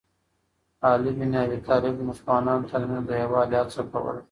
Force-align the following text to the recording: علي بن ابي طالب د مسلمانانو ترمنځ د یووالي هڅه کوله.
علي 0.87 1.11
بن 1.19 1.31
ابي 1.43 1.57
طالب 1.67 1.93
د 1.97 2.01
مسلمانانو 2.09 2.69
ترمنځ 2.71 3.03
د 3.05 3.11
یووالي 3.21 3.55
هڅه 3.61 3.81
کوله. 3.91 4.19